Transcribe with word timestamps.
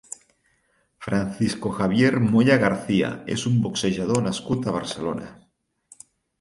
Francisco 1.07 1.73
Javier 1.81 2.13
Moya 2.31 2.57
García 2.65 3.13
és 3.37 3.45
un 3.53 3.61
boxejador 3.69 4.27
nascut 4.31 4.67
a 4.73 4.77
Barcelona. 4.81 5.33